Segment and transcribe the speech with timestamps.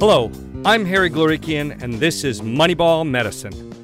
[0.00, 0.30] Hello,
[0.64, 3.74] I'm Harry Glorikian, and this is Moneyball Medicine,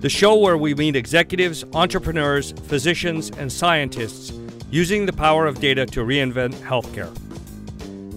[0.00, 4.38] the show where we meet executives, entrepreneurs, physicians, and scientists
[4.70, 7.10] using the power of data to reinvent healthcare.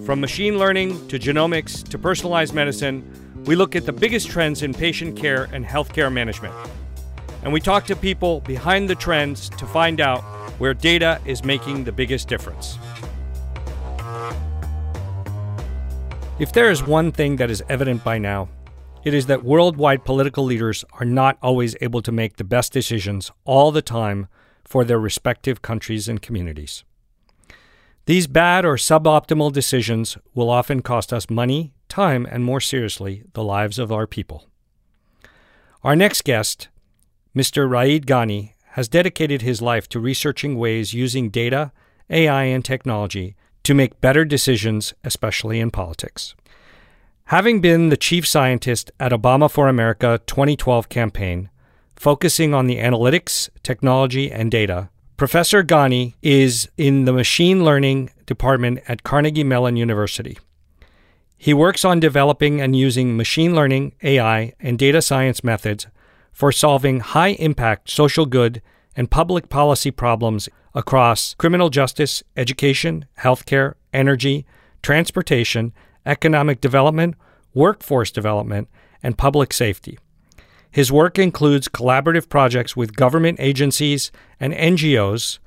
[0.05, 3.01] From machine learning to genomics to personalized medicine,
[3.45, 6.53] we look at the biggest trends in patient care and healthcare management.
[7.43, 10.21] And we talk to people behind the trends to find out
[10.59, 12.77] where data is making the biggest difference.
[16.39, 18.49] If there is one thing that is evident by now,
[19.03, 23.31] it is that worldwide political leaders are not always able to make the best decisions
[23.43, 24.27] all the time
[24.63, 26.83] for their respective countries and communities.
[28.05, 33.43] These bad or suboptimal decisions will often cost us money, time, and more seriously, the
[33.43, 34.45] lives of our people.
[35.83, 36.67] Our next guest,
[37.35, 37.67] Mr.
[37.67, 41.71] Rayid Ghani, has dedicated his life to researching ways using data,
[42.11, 43.35] AI, and technology
[43.67, 46.33] to make better decisions, especially in politics.
[47.25, 51.49] Having been the chief scientist at Obama for America 2012 campaign,
[51.97, 58.79] focusing on the analytics, technology, and data, Professor Ghani is in the machine learning department
[58.87, 60.37] at Carnegie Mellon University.
[61.37, 65.87] He works on developing and using machine learning, AI, and data science methods
[66.31, 68.61] for solving high impact social good
[68.97, 74.45] and public policy problems across criminal justice, education, healthcare, energy,
[74.81, 75.71] transportation,
[76.05, 77.15] economic development,
[77.53, 78.67] workforce development,
[79.03, 79.97] and public safety.
[80.71, 85.39] His work includes collaborative projects with government agencies and NGOs,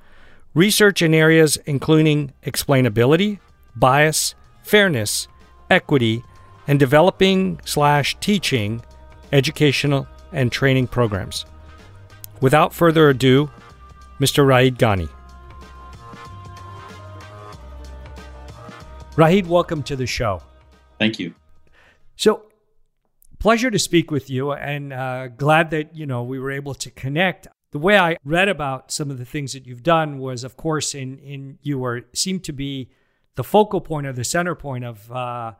[0.54, 3.38] research in areas including explainability,
[3.76, 5.28] bias, fairness,
[5.68, 6.24] equity,
[6.66, 8.82] and developing slash teaching
[9.32, 11.44] educational and training programs.
[12.40, 13.50] Without further ado,
[14.18, 14.44] Mr.
[14.46, 15.08] Rayid Ghani.
[19.16, 20.42] Rayid, welcome to the show.
[20.98, 21.34] Thank you.
[22.16, 22.46] So,
[23.38, 26.90] pleasure to speak with you, and uh, glad that you know we were able to
[26.90, 27.46] connect.
[27.72, 30.94] The way I read about some of the things that you've done was, of course,
[30.94, 32.90] in in you were seemed to be
[33.34, 35.52] the focal point or the center point of uh,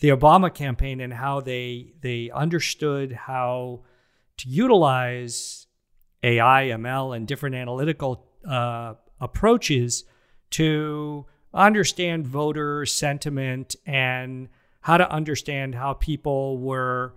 [0.00, 3.84] the Obama campaign and how they they understood how
[4.38, 5.67] to utilize
[6.22, 10.04] AI, ML, and different analytical uh, approaches
[10.50, 14.48] to understand voter sentiment and
[14.80, 17.14] how to understand how people were,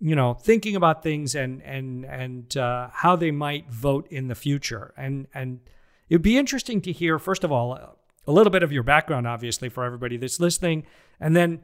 [0.00, 4.34] you know, thinking about things and and and uh, how they might vote in the
[4.34, 4.92] future.
[4.96, 5.60] And and
[6.08, 7.96] it'd be interesting to hear, first of all,
[8.26, 10.86] a little bit of your background, obviously, for everybody that's listening,
[11.20, 11.60] and then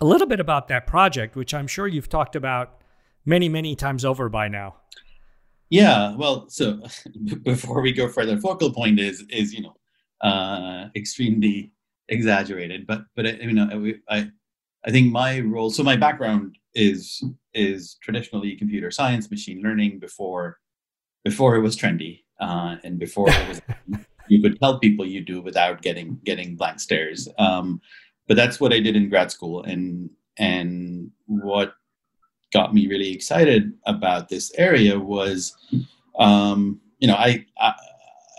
[0.00, 2.80] a little bit about that project, which I'm sure you've talked about
[3.24, 4.76] many, many times over by now.
[5.74, 6.80] Yeah, well, so
[7.42, 9.74] before we go further, focal point is is you know
[10.20, 11.72] uh, extremely
[12.08, 14.30] exaggerated, but but I, you know I
[14.86, 15.70] I think my role.
[15.70, 17.24] So my background is
[17.54, 20.58] is traditionally computer science, machine learning before
[21.24, 23.60] before it was trendy uh, and before it was
[24.28, 27.28] you could tell people you do without getting getting blank stares.
[27.36, 27.80] Um,
[28.28, 30.08] but that's what I did in grad school, and
[30.38, 31.74] and what
[32.54, 35.54] got me really excited about this area was,
[36.18, 37.74] um, you know, I, I,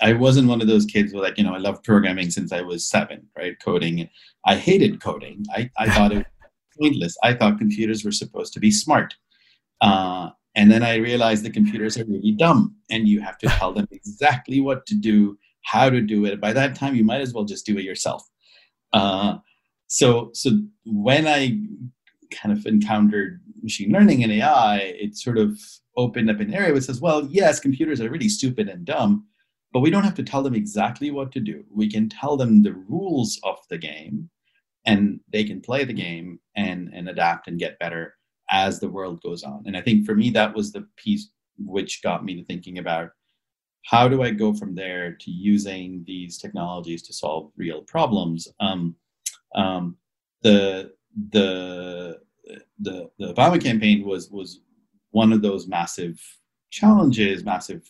[0.02, 2.62] I wasn't one of those kids who like, you know, I loved programming since I
[2.62, 3.56] was seven, right?
[3.64, 4.10] Coding.
[4.46, 5.46] I hated coding.
[5.54, 6.26] I, I thought it was
[6.80, 7.18] pointless.
[7.24, 9.14] I thought computers were supposed to be smart.
[9.82, 13.74] Uh, and then I realized the computers are really dumb and you have to tell
[13.74, 16.40] them exactly what to do, how to do it.
[16.40, 18.24] By that time, you might as well just do it yourself.
[18.94, 19.40] Uh,
[19.88, 20.52] so, so
[20.86, 21.60] when I
[22.32, 25.60] kind of encountered machine learning and AI, it sort of
[25.98, 29.26] opened up an area which says, well, yes, computers are really stupid and dumb,
[29.74, 31.64] but we don't have to tell them exactly what to do.
[31.72, 34.30] We can tell them the rules of the game
[34.86, 38.16] and they can play the game and, and adapt and get better
[38.50, 39.64] as the world goes on.
[39.66, 43.10] And I think for me, that was the piece which got me to thinking about
[43.86, 48.48] how do I go from there to using these technologies to solve real problems.
[48.60, 48.96] Um,
[49.56, 49.98] um,
[50.42, 50.92] the
[51.30, 52.20] the
[52.80, 54.62] the the Obama campaign was was
[55.12, 56.20] one of those massive
[56.72, 57.90] challenges, massive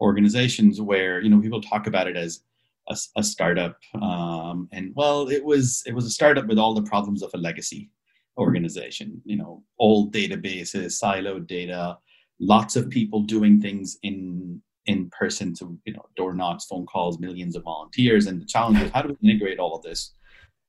[0.00, 2.40] organizations where you know people talk about it as
[2.88, 6.82] a, a startup, um, and well, it was it was a startup with all the
[6.82, 7.90] problems of a legacy
[8.38, 9.20] organization.
[9.24, 11.98] You know, old databases, siloed data,
[12.38, 17.18] lots of people doing things in in person to you know door knocks, phone calls,
[17.18, 20.12] millions of volunteers, and the challenge is how do we integrate all of this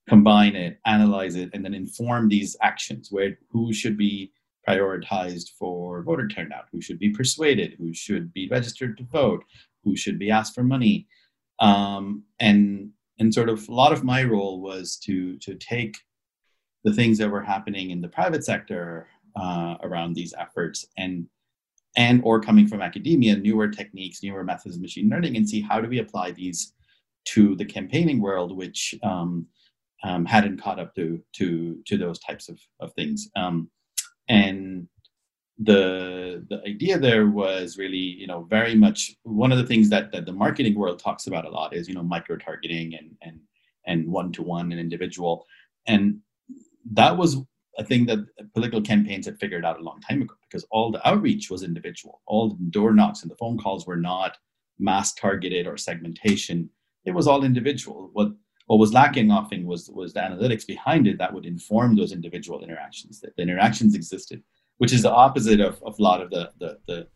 [0.08, 4.32] combine it, analyze it, and then inform these actions where who should be
[4.68, 9.44] prioritized for voter turnout, who should be persuaded, who should be registered to vote,
[9.84, 11.08] who should be asked for money.
[11.60, 15.98] Um, and and sort of a lot of my role was to to take
[16.84, 21.28] the things that were happening in the private sector uh, around these efforts and
[21.96, 25.82] and or coming from academia newer techniques newer methods of machine learning and see how
[25.82, 26.74] do we apply these
[27.26, 29.46] to the campaigning world which um,
[30.04, 33.30] um, hadn't caught up to to to those types of, of things.
[33.36, 33.70] Um,
[34.30, 34.88] and
[35.60, 40.12] the the idea there was really you know very much one of the things that,
[40.12, 43.40] that the marketing world talks about a lot is you know micro targeting and and
[43.88, 45.46] and one to one and individual.
[45.88, 46.20] And
[46.92, 47.38] that was
[47.78, 48.20] a thing that
[48.54, 52.22] political campaigns had figured out a long time ago because all the outreach was individual.
[52.26, 54.38] All the door knocks and the phone calls were not
[54.80, 56.70] mass targeted or segmentation.
[57.06, 58.10] It was all individual.
[58.14, 58.32] What
[58.68, 62.64] what was lacking often was was the analytics behind it that would inform those individual
[62.64, 64.44] interactions that the interactions existed
[64.78, 67.08] which is the opposite of, of a lot of the, the, the,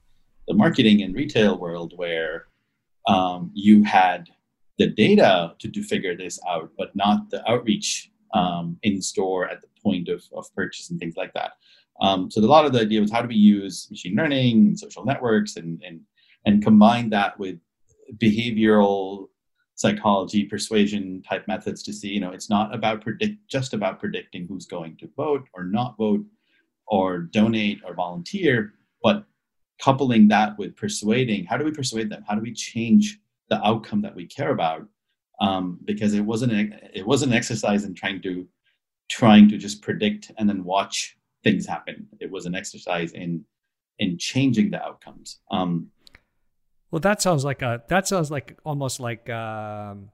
[0.47, 2.47] the marketing and retail world where
[3.07, 4.29] um, you had
[4.77, 9.61] the data to, to figure this out, but not the outreach um, in store at
[9.61, 11.51] the point of, of purchase and things like that.
[12.01, 14.79] Um, so a lot of the idea was how do we use machine learning, and
[14.79, 16.01] social networks, and and
[16.47, 17.59] and combine that with
[18.17, 19.27] behavioral
[19.75, 24.45] psychology, persuasion type methods to see, you know, it's not about predict just about predicting
[24.47, 26.23] who's going to vote or not vote,
[26.91, 29.25] or donate or volunteer, but
[29.81, 32.23] coupling that with persuading, how do we persuade them?
[32.27, 33.19] How do we change
[33.49, 34.85] the outcome that we care about?
[35.39, 38.47] Um, because it wasn't a, it wasn't an exercise in trying to
[39.09, 42.07] trying to just predict and then watch things happen.
[42.19, 43.43] It was an exercise in
[43.97, 45.39] in changing the outcomes.
[45.49, 45.87] Um,
[46.91, 50.09] well, that sounds like a that sounds like almost like um,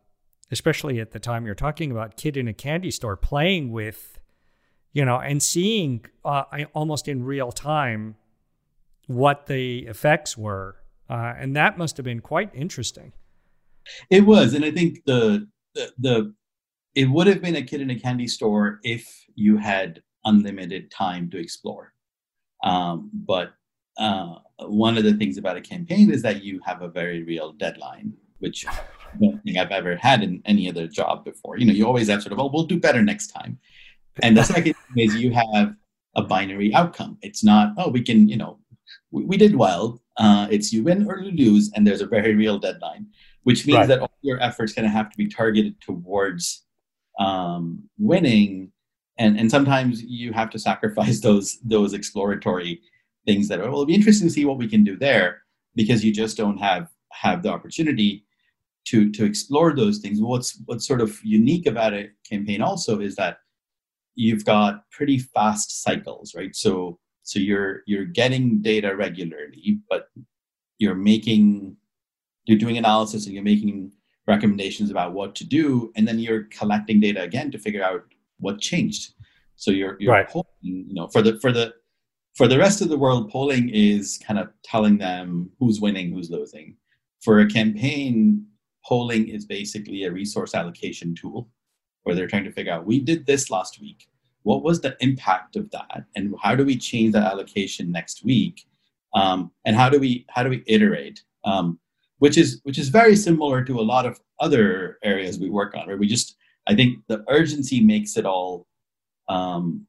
[0.51, 4.18] especially at the time you're talking about kid in a candy store playing with
[4.97, 6.44] you know, and seeing uh,
[6.74, 8.15] almost in real time
[9.06, 10.77] what the effects were.
[11.07, 13.13] Uh, and that must have been quite interesting.
[14.09, 14.56] It was.
[14.56, 16.33] And I think the, the, the,
[16.95, 21.30] it would have been a kid in a candy store if you had unlimited time
[21.30, 21.94] to explore.
[22.63, 23.53] Um, but
[23.97, 27.51] uh, one of the things about a campaign is that you have a very real
[27.53, 28.77] deadline, which I
[29.21, 31.57] don't think I've ever had in any other job before.
[31.57, 33.59] You know, you always have sort of, oh, we'll do better next time.
[34.23, 35.75] And the second thing is you have
[36.15, 37.17] a binary outcome.
[37.21, 38.59] It's not, oh, we can, you know,
[39.11, 40.01] we, we did well.
[40.17, 43.05] Uh, it's you win or you lose, and there's a very real deadline,
[43.44, 43.88] which means right.
[43.88, 46.65] that all your efforts going to have to be targeted towards
[47.19, 48.71] um, winning.
[49.19, 52.81] And, and sometimes you have to sacrifice those those exploratory
[53.27, 55.44] things that are, well, it'll be interesting to see what we can do there
[55.75, 58.25] because you just don't have have the opportunity
[58.85, 60.19] to to explore those things.
[60.19, 63.38] What's what's sort of unique about a campaign also is that
[64.15, 66.56] you've got pretty fast cycles, right?
[66.56, 70.07] So so you're you're getting data regularly, but
[70.80, 71.75] you're making
[72.45, 73.91] you're doing analysis and you're making
[74.25, 78.03] recommendations about what to do, and then you're collecting data again to figure out
[78.39, 79.13] what changed.
[79.57, 80.30] So you're you're right.
[80.30, 81.73] polling, you know, for the for the
[82.38, 86.30] for the rest of the world, polling is kind of telling them who's winning, who's
[86.30, 86.75] losing.
[87.22, 88.45] For a campaign,
[88.86, 91.50] polling is basically a resource allocation tool
[92.04, 94.07] where they're trying to figure out we did this last week.
[94.44, 96.06] What was the impact of that?
[96.16, 98.66] And how do we change that allocation next week?
[99.16, 101.24] Um, and how do we how do we iterate?
[101.44, 101.80] Um,
[102.19, 105.88] which is which is very similar to a lot of other areas we work on
[105.88, 106.36] where we just
[106.68, 108.68] i think the urgency makes it all
[109.30, 109.85] um,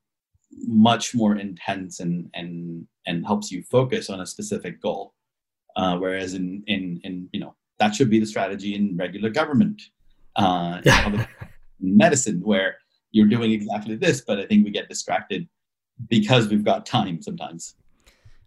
[0.52, 5.14] much more intense and and and helps you focus on a specific goal.
[5.76, 9.80] Uh, whereas in in in you know that should be the strategy in regular government
[10.36, 10.80] uh,
[11.80, 12.76] medicine where
[13.12, 15.48] you're doing exactly this but i think we get distracted
[16.08, 17.76] because we've got time sometimes.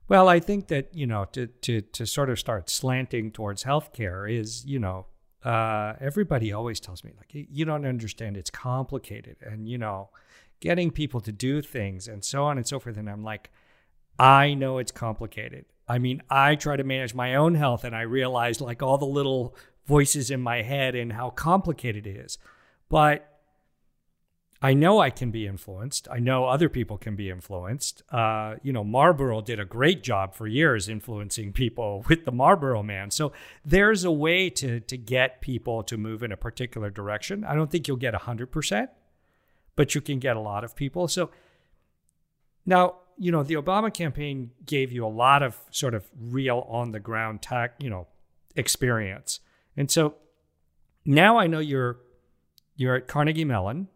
[0.09, 4.29] Well i think that you know to to to sort of start slanting towards healthcare
[4.29, 5.05] is you know
[5.43, 8.37] uh, everybody always tells me like you don't understand.
[8.37, 9.37] It's complicated.
[9.41, 10.09] And you know
[10.61, 13.51] getting people to do things and so on and so forth and i'm like
[14.17, 18.01] i know it's complicated i mean i try to manage my own health and i
[18.01, 19.53] realize like all the little
[19.85, 22.37] voices in my head and how complicated it is
[22.87, 23.27] but
[24.63, 26.07] I know I can be influenced.
[26.11, 28.03] I know other people can be influenced.
[28.11, 32.83] Uh, you know, Marlboro did a great job for years influencing people with the Marlboro
[32.83, 33.09] Man.
[33.09, 33.31] So
[33.65, 37.43] there's a way to to get people to move in a particular direction.
[37.43, 38.89] I don't think you'll get 100%,
[39.75, 41.07] but you can get a lot of people.
[41.07, 41.29] So
[42.65, 46.91] now, you know, the Obama campaign gave you a lot of sort of real on
[46.91, 48.07] the ground tech, you know,
[48.55, 49.39] experience.
[49.77, 50.15] And so
[51.05, 51.99] now I know you're
[52.75, 53.87] you're at Carnegie Mellon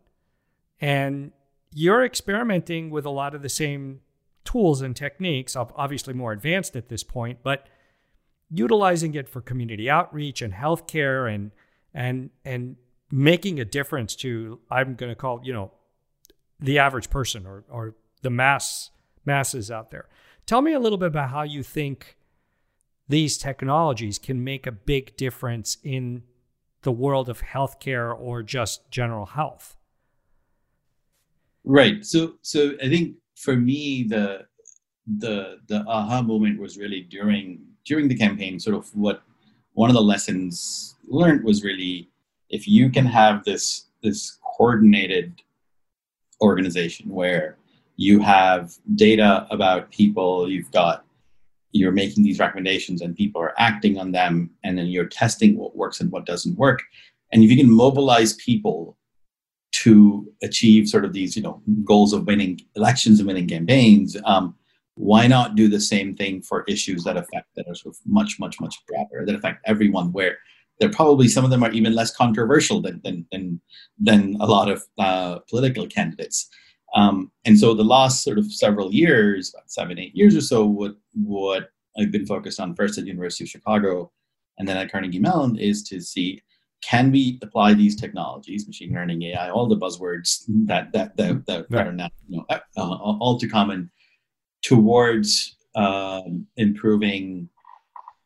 [0.79, 1.31] and
[1.73, 4.01] you're experimenting with a lot of the same
[4.43, 7.67] tools and techniques, obviously more advanced at this point, but
[8.49, 11.51] utilizing it for community outreach and healthcare and
[11.93, 12.75] and and
[13.11, 15.71] making a difference to I'm going to call, you know,
[16.59, 18.91] the average person or, or the mass
[19.25, 20.07] masses out there.
[20.45, 22.17] Tell me a little bit about how you think
[23.07, 26.23] these technologies can make a big difference in
[26.81, 29.75] the world of healthcare or just general health.
[31.63, 32.05] Right.
[32.05, 34.45] So so I think for me the
[35.17, 39.21] the the aha moment was really during during the campaign sort of what
[39.73, 42.09] one of the lessons learned was really
[42.49, 45.41] if you can have this this coordinated
[46.41, 47.57] organization where
[47.95, 51.05] you have data about people you've got
[51.75, 55.75] you're making these recommendations and people are acting on them and then you're testing what
[55.75, 56.81] works and what doesn't work.
[57.33, 58.97] And if you can mobilize people
[59.73, 64.55] to achieve sort of these you know goals of winning elections and winning campaigns um,
[64.93, 68.39] why not do the same thing for issues that affect that are sort of much
[68.39, 70.37] much much broader that affect everyone where
[70.79, 73.61] they're probably some of them are even less controversial than than than,
[73.99, 76.49] than a lot of uh, political candidates.
[76.95, 80.65] Um, and so the last sort of several years about seven eight years or so
[80.65, 84.09] what what i've been focused on first at university of chicago
[84.57, 86.41] and then at carnegie mellon is to see
[86.85, 91.69] can we apply these technologies, machine learning, AI, all the buzzwords that that that, that,
[91.69, 93.89] that are now you know, uh, all too common,
[94.61, 97.49] towards um, improving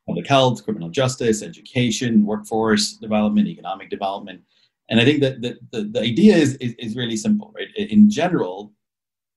[0.09, 4.41] public health, criminal justice, education, workforce development, economic development.
[4.89, 7.67] And I think that the, the, the idea is, is, is, really simple, right?
[7.75, 8.73] In general,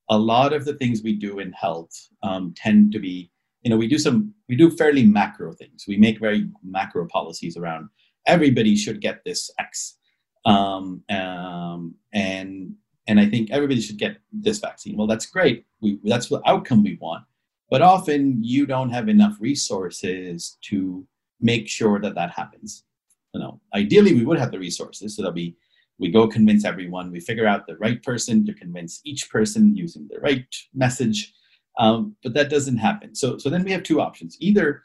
[0.09, 3.77] a lot of the things we do in health um, tend to be, you know,
[3.77, 5.85] we do some, we do fairly macro things.
[5.87, 7.91] We make very macro policies around
[8.27, 9.99] everybody should get this X.
[10.45, 12.75] Um, um, and
[13.07, 14.97] and I think everybody should get this vaccine.
[14.97, 15.67] Well, that's great.
[15.81, 17.25] We, that's the outcome we want.
[17.73, 21.07] But often you don't have enough resources to
[21.41, 22.85] make sure that that happens.
[23.33, 25.57] You know, ideally we would have the resources so that we
[25.99, 27.11] we go convince everyone.
[27.11, 31.33] We figure out the right person to convince each person using the right message.
[31.79, 33.15] Um, but that doesn't happen.
[33.15, 34.37] So so then we have two options.
[34.39, 34.83] Either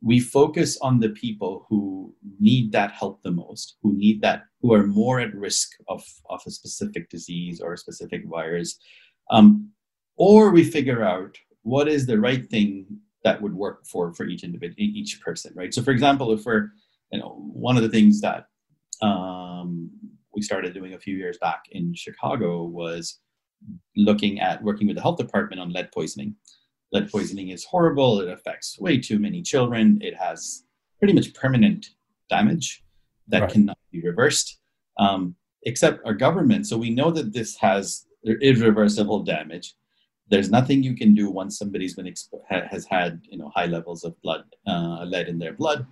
[0.00, 4.72] we focus on the people who need that help the most, who need that, who
[4.72, 8.78] are more at risk of, of a specific disease or a specific virus.
[9.28, 9.72] Um,
[10.16, 12.86] or we figure out what is the right thing
[13.24, 15.74] that would work for, for each individual, each person, right?
[15.74, 16.70] So for example, if we're,
[17.12, 18.46] you know, one of the things that
[19.02, 19.90] um,
[20.34, 23.20] we started doing a few years back in Chicago was
[23.96, 26.36] looking at working with the health department on lead poisoning
[26.92, 28.20] lead poisoning is horrible.
[28.20, 29.98] It affects way too many children.
[30.00, 30.64] It has
[30.98, 31.86] pretty much permanent
[32.30, 32.82] damage
[33.28, 33.50] that right.
[33.50, 34.58] cannot be reversed,
[34.98, 35.34] um,
[35.64, 36.66] except our government.
[36.66, 39.74] So we know that this has irreversible damage.
[40.30, 44.04] There's nothing you can do once somebody's been expo- has had you know high levels
[44.04, 45.86] of blood uh, lead in their blood.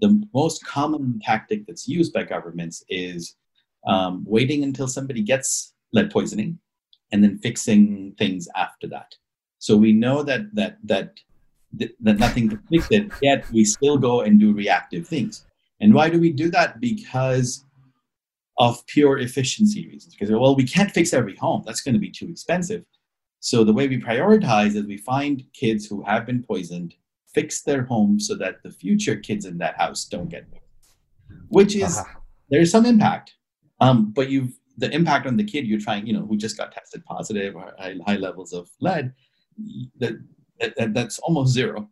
[0.00, 3.36] The most common tactic that's used by governments is
[3.86, 6.58] um, waiting until somebody gets lead poisoning
[7.12, 9.14] and then fixing things after that.
[9.58, 11.18] So we know that that that
[12.00, 13.12] that nothing can fix it.
[13.22, 15.46] Yet we still go and do reactive things.
[15.80, 16.80] And why do we do that?
[16.80, 17.64] Because
[18.58, 20.14] of pure efficiency reasons.
[20.14, 21.62] Because well, we can't fix every home.
[21.64, 22.84] That's going to be too expensive.
[23.40, 26.94] So the way we prioritize is we find kids who have been poisoned,
[27.34, 30.60] fix their home so that the future kids in that house don't get poisoned.
[31.48, 32.20] Which is uh-huh.
[32.50, 33.34] there's some impact,
[33.80, 36.72] um, but you've the impact on the kid you're trying, you know, who just got
[36.72, 39.12] tested positive or high, high levels of lead
[39.98, 40.14] that,
[40.58, 41.88] that that's almost zero,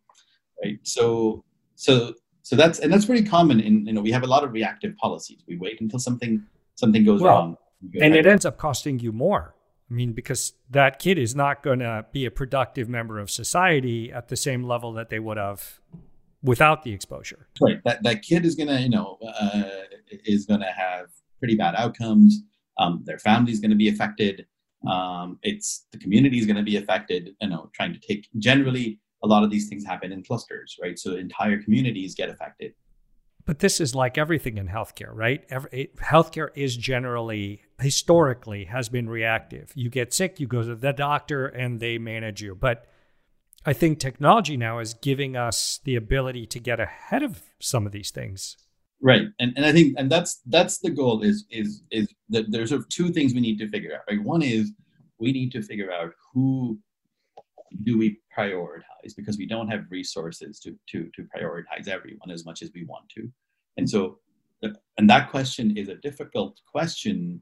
[0.63, 0.79] right?
[0.83, 4.45] So so so that's and that's pretty common in you know we have a lot
[4.45, 5.43] of reactive policies.
[5.47, 7.57] We wait until something something goes well, wrong,
[8.01, 9.55] and it ends up costing you more.
[9.91, 14.13] I mean, because that kid is not going to be a productive member of society
[14.13, 15.81] at the same level that they would have
[16.43, 17.49] without the exposure.
[17.61, 17.81] Right.
[17.85, 19.63] That that kid is going to you know uh,
[20.11, 21.07] is going to have
[21.39, 22.43] pretty bad outcomes.
[22.79, 24.47] Um, their family is going to be affected
[24.87, 29.01] um, it's the community is going to be affected you know trying to take generally
[29.25, 32.73] a lot of these things happen in clusters right so entire communities get affected
[33.49, 35.43] but this is like everything in healthcare right?
[35.49, 39.73] Every, it, healthcare is generally historically has been reactive.
[39.75, 42.55] You get sick you go to the doctor and they manage you.
[42.55, 42.85] But
[43.65, 47.93] i think technology now is giving us the ability to get ahead of some of
[47.93, 48.59] these things.
[49.01, 49.23] Right.
[49.41, 52.83] And, and i think and that's that's the goal is is is that there's sort
[52.83, 54.23] of two things we need to figure out right?
[54.23, 54.73] One is
[55.19, 56.79] we need to figure out who
[57.83, 62.63] do we prioritize because we don't have resources to to to prioritize everyone as much
[62.63, 63.29] as we want to
[63.77, 64.19] and so
[64.99, 67.41] and that question is a difficult question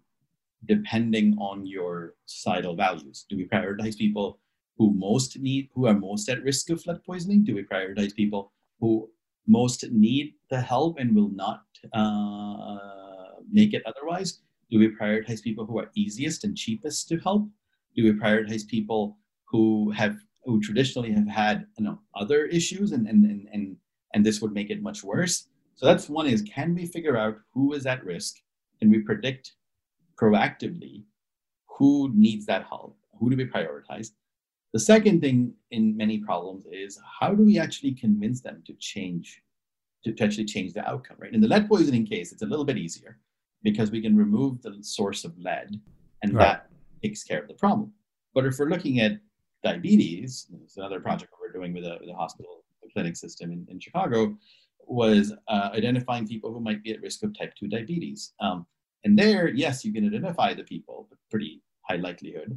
[0.67, 4.39] depending on your societal values do we prioritize people
[4.79, 8.53] who most need who are most at risk of flood poisoning do we prioritize people
[8.81, 9.09] who
[9.47, 12.79] most need the help and will not uh,
[13.51, 14.41] make it otherwise?
[14.71, 17.49] Do we prioritize people who are easiest and cheapest to help?
[17.97, 19.17] Do we prioritize people
[19.47, 23.77] who have who traditionally have had you know other issues and and and and,
[24.15, 25.49] and this would make it much worse?
[25.75, 28.37] So that's one is can we figure out who is at risk?
[28.79, 29.53] Can we predict
[30.21, 31.05] proactively
[31.69, 32.97] who needs that help?
[33.19, 34.09] Who do we prioritize?
[34.73, 39.43] The second thing in many problems is how do we actually convince them to change,
[40.05, 41.33] to, to actually change the outcome, right?
[41.33, 43.19] In the lead poisoning case, it's a little bit easier
[43.63, 45.81] because we can remove the source of lead
[46.23, 46.43] and right.
[46.43, 46.71] that
[47.03, 47.93] takes care of the problem.
[48.35, 49.13] But if we're looking at
[49.69, 54.37] diabetes, it's another project we're doing with a, a hospital clinic system in, in Chicago,
[54.87, 58.33] was uh, identifying people who might be at risk of type 2 diabetes.
[58.41, 58.67] Um,
[59.05, 62.51] and there, yes, you can identify the people, pretty high likelihood,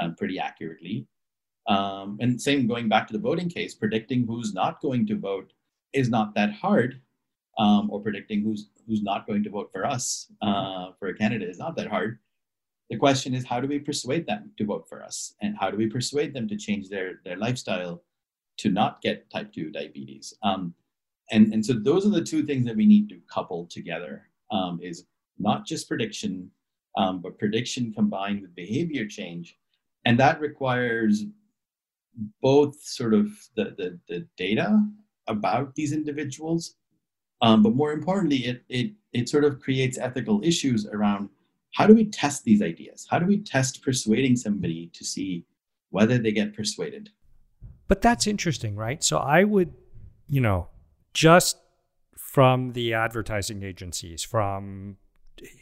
[0.00, 1.06] um, pretty accurately.
[1.66, 5.52] Um, and same going back to the voting case, predicting who's not going to vote
[5.92, 7.00] is not that hard,
[7.58, 11.48] um, or predicting who's who's not going to vote for us uh, for a candidate
[11.48, 12.18] is not that hard.
[12.90, 15.76] The question is, how do we persuade them to vote for us, and how do
[15.76, 18.02] we persuade them to change their their lifestyle
[18.58, 20.34] to not get type two diabetes?
[20.42, 20.74] Um,
[21.30, 24.28] and and so those are the two things that we need to couple together.
[24.50, 25.06] Um, is
[25.38, 26.50] not just prediction,
[26.96, 29.58] um, but prediction combined with behavior change.
[30.04, 31.24] And that requires
[32.40, 33.26] both sort of
[33.56, 34.86] the, the, the data
[35.26, 36.76] about these individuals,
[37.40, 41.30] um, but more importantly, it, it, it sort of creates ethical issues around
[41.74, 43.04] how do we test these ideas?
[43.10, 45.44] How do we test persuading somebody to see
[45.90, 47.10] whether they get persuaded?
[47.88, 49.02] But that's interesting, right?
[49.02, 49.74] So I would,
[50.28, 50.68] you know,
[51.12, 51.58] just
[52.16, 54.98] from the advertising agencies, from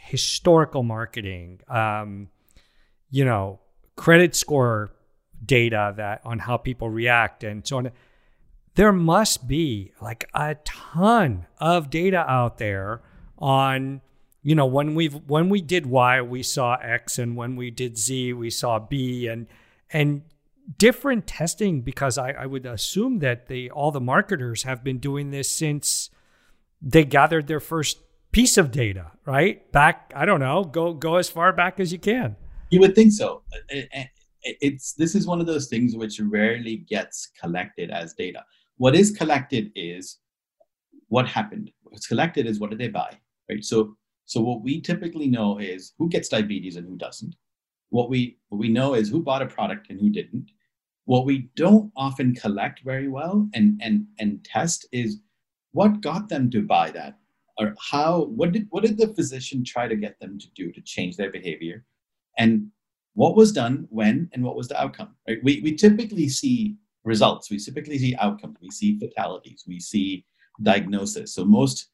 [0.00, 2.28] historical marketing, um,
[3.10, 3.60] you know,
[3.96, 4.92] credit score
[5.42, 7.90] data that on how people react and so on.
[8.74, 13.00] There must be like a ton of data out there
[13.38, 14.02] on,
[14.42, 17.96] you know, when we've when we did Y, we saw X, and when we did
[17.96, 19.46] Z, we saw B, and
[19.92, 20.22] and
[20.78, 25.30] different testing because I, I would assume that the all the marketers have been doing
[25.30, 26.10] this since
[26.80, 27.98] they gathered their first
[28.32, 29.70] piece of data, right?
[29.70, 32.36] Back, I don't know, go go as far back as you can.
[32.70, 33.42] You would think so.
[34.42, 38.44] It's this is one of those things which rarely gets collected as data.
[38.78, 40.18] What is collected is
[41.08, 41.70] what happened.
[41.84, 43.16] What's collected is what did they buy,
[43.48, 43.62] right?
[43.62, 47.34] So so what we typically know is who gets diabetes and who doesn't.
[47.90, 50.50] What we what we know is who bought a product and who didn't.
[51.04, 55.20] What we don't often collect very well and and and test is
[55.72, 57.18] what got them to buy that
[57.58, 60.80] or how what did what did the physician try to get them to do to
[60.82, 61.84] change their behavior?
[62.38, 62.68] And
[63.14, 65.38] what was done when and what was the outcome right?
[65.42, 67.50] We, we typically see results.
[67.50, 68.56] We typically see outcomes.
[68.62, 69.64] We see fatalities.
[69.66, 70.24] We see
[70.62, 71.34] diagnosis.
[71.34, 71.88] So most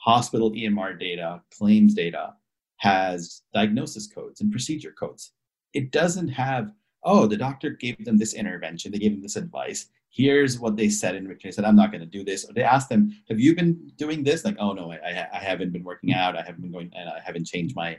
[0.00, 2.34] hospital emr data claims data
[2.78, 5.32] has diagnosis codes and procedure codes.
[5.74, 6.72] It doesn't have
[7.04, 10.88] oh the doctor gave them this intervention they gave them this advice here's what they
[10.88, 12.44] said in which they said i'm not going to do this.
[12.44, 14.44] Or they asked them have you been doing this?
[14.44, 17.20] Like oh no I, I haven't been working out i haven't been going and i
[17.24, 17.98] haven't changed my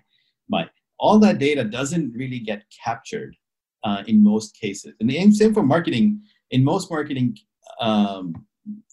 [0.49, 0.69] my
[1.01, 3.35] all that data doesn't really get captured
[3.83, 4.93] uh, in most cases.
[4.99, 6.21] And the same for marketing.
[6.51, 7.37] In most marketing
[7.79, 8.45] um,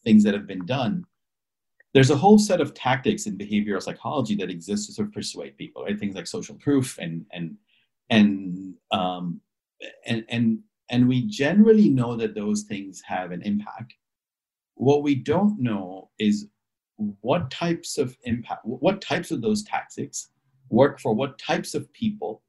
[0.04, 1.04] things that have been done
[1.98, 5.56] there's a whole set of tactics in behavioral psychology that exist to sort of persuade
[5.56, 7.56] people right things like social proof and and
[8.08, 9.40] and um,
[10.06, 13.94] and and and we generally know that those things have an impact.
[14.76, 16.46] What we don't know is
[17.20, 20.28] what types of impact, what types of those tactics
[20.70, 22.44] work for what types of people,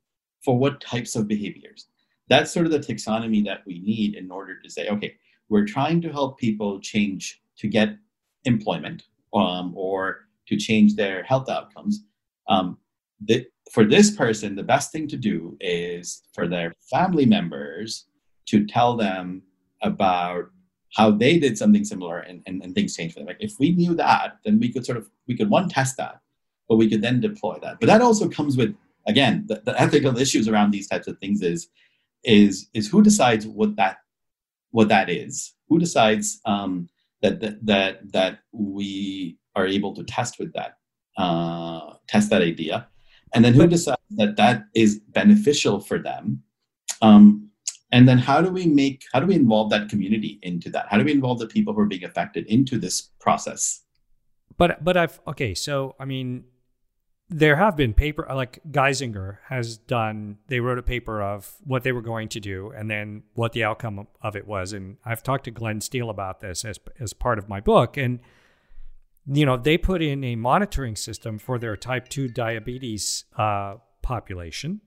[0.46, 1.88] for what types of behaviors.
[2.28, 5.16] That's sort of the taxonomy that we need in order to say, okay,
[5.50, 7.98] we're trying to help people change to get
[8.46, 12.04] employment um, or to change their health outcomes.
[12.48, 12.78] Um,
[13.26, 18.06] the, for this person, the best thing to do is for their family members
[18.48, 19.44] to tell them
[19.84, 20.46] about
[20.96, 23.28] how they did something similar and, and, and things changed for them.
[23.28, 26.20] Like if we knew that, then we could sort of we could one test that,
[26.68, 27.80] but we could then deploy that.
[27.80, 28.76] But that also comes with
[29.08, 31.68] again the, the ethical issues around these types of things is
[32.24, 33.98] is is who decides what that
[34.72, 35.54] what that is?
[35.68, 36.90] Who decides um,
[37.22, 40.78] that, that that that we are able to test with that
[41.18, 42.88] uh, test that idea,
[43.34, 46.44] and then who decides that that is beneficial for them?
[47.02, 47.50] Um,
[47.92, 50.88] and then how do we make how do we involve that community into that?
[50.90, 53.84] How do we involve the people who are being affected into this process?
[54.58, 56.44] But but i've okay so i mean
[57.30, 61.92] there have been paper like geisinger has done they wrote a paper of what they
[61.92, 64.74] were going to do and then what the outcome of it was.
[64.74, 67.98] And i've talked to glenn steele about this as, as part of my book.
[67.98, 68.20] And
[69.32, 74.82] you know they put in a monitoring system for their type 2 diabetes uh, population,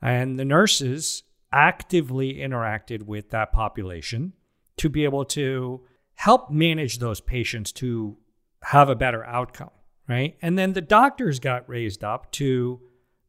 [0.00, 4.32] and the nurses actively interacted with that population
[4.76, 5.82] to be able to
[6.14, 8.16] help manage those patients to
[8.62, 9.70] have a better outcome,
[10.08, 10.36] right?
[10.42, 12.80] And then the doctors got raised up to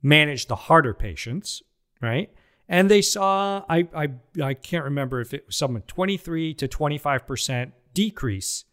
[0.01, 1.63] manage the harder patients,
[2.01, 2.29] right?
[2.67, 4.09] And they saw, I, I,
[4.41, 8.65] I can't remember if it was someone 23 to 25% decrease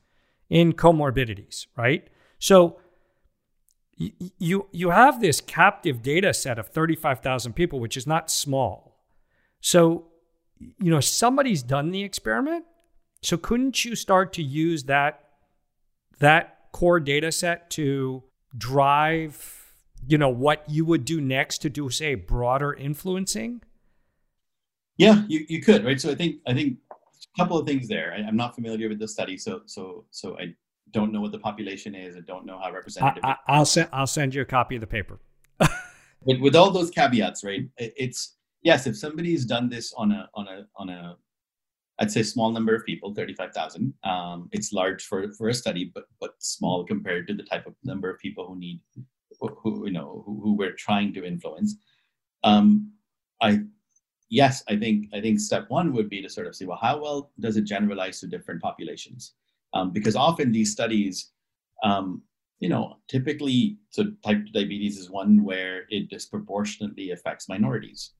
[0.48, 2.08] in comorbidities, right?
[2.38, 2.78] So
[4.38, 8.98] you, you have this captive data set of 35,000 people, which is not small.
[9.60, 10.08] So,
[10.58, 12.64] you know, somebody's done the experiment.
[13.22, 15.24] So couldn't you start to use that,
[16.18, 18.22] that core data set to
[18.56, 19.72] drive,
[20.06, 23.62] you know, what you would do next to do, say, broader influencing?
[24.96, 26.00] Yeah, you, you could, right?
[26.00, 28.12] So I think I think a couple of things there.
[28.12, 30.54] I, am not familiar with the study, so so so I
[30.92, 32.16] don't know what the population is.
[32.16, 33.24] I don't know how representative.
[33.24, 35.20] I, will send I'll send you a copy of the paper.
[36.24, 37.68] with with all those caveats, right?
[37.78, 41.16] It's yes, if somebody's done this on a on a on a
[42.02, 43.94] I'd say small number of people, 35,000.
[44.02, 47.74] Um, it's large for, for a study, but but small compared to the type of
[47.84, 48.80] number of people who need,
[49.38, 51.76] who, you know, who, who, we're trying to influence.
[52.42, 52.90] Um,
[53.40, 53.60] I
[54.30, 57.00] yes, I think I think step one would be to sort of see well how
[57.00, 59.34] well does it generalize to different populations,
[59.72, 61.30] um, because often these studies,
[61.84, 62.22] um,
[62.58, 68.10] you know, typically so type 2 diabetes is one where it disproportionately affects minorities,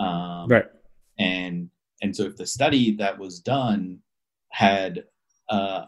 [0.00, 0.66] um, right?
[1.20, 1.70] And
[2.08, 3.98] and so if the study that was done
[4.48, 5.04] had
[5.50, 5.84] uh,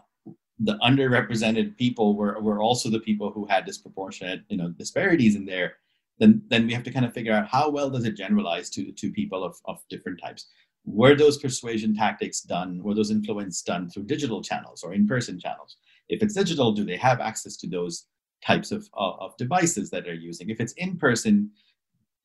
[0.59, 5.45] the underrepresented people were were also the people who had disproportionate you know disparities in
[5.45, 5.77] there
[6.19, 8.91] then then we have to kind of figure out how well does it generalize to
[8.91, 10.45] to people of, of different types.
[10.85, 15.77] Were those persuasion tactics done were those influence done through digital channels or in-person channels?
[16.07, 18.05] If it's digital do they have access to those
[18.45, 20.51] types of, of, of devices that they're using?
[20.51, 21.49] If it's in person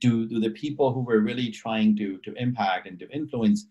[0.01, 3.67] do, do the people who we're really trying to to impact and to influence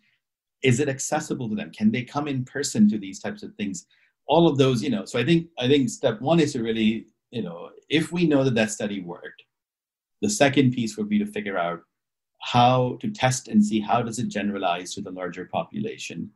[0.70, 3.86] is it accessible to them can they come in person to these types of things
[4.28, 7.06] all of those you know so i think i think step one is to really
[7.32, 9.44] you know if we know that that study worked
[10.22, 11.82] the second piece would be to figure out
[12.42, 16.30] how to test and see how does it generalize to the larger population.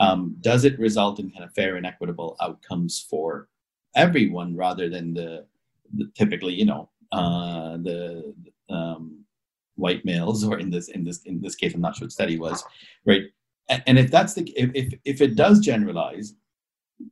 [0.00, 3.48] Um, does it result in kind of fair and equitable outcomes for
[3.94, 5.46] everyone rather than the,
[5.94, 8.34] the typically, you know, uh, the
[8.70, 9.24] um,
[9.76, 12.38] white males, or in this in this in this case, I'm not sure what study
[12.38, 12.64] was,
[13.04, 13.24] right?
[13.68, 16.34] And, if that's the if, if if it does generalize,